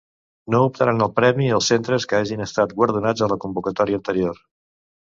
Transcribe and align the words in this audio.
No 0.53 0.61
optaran 0.69 1.03
al 1.07 1.11
premi 1.19 1.51
els 1.59 1.69
centres 1.73 2.09
que 2.13 2.21
hagin 2.23 2.43
estat 2.49 2.75
guardonats 2.81 3.27
a 3.27 3.31
la 3.37 3.41
convocatòria 3.47 4.03
anterior. 4.05 4.47